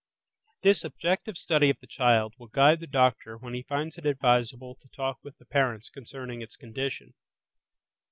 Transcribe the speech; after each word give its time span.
This 0.63 0.83
objective 0.83 1.37
study 1.37 1.69
of 1.69 1.77
the 1.79 1.85
child 1.85 2.33
will 2.39 2.47
guide 2.47 2.79
the 2.79 2.87
doctor 2.87 3.37
when 3.37 3.53
he 3.53 3.61
finds 3.61 3.99
it 3.99 4.05
advisable 4.07 4.73
to 4.77 4.87
talk 4.87 5.19
with 5.21 5.37
the 5.37 5.45
parents 5.45 5.91
concerning 5.91 6.41
its 6.41 6.55
condition. 6.55 7.13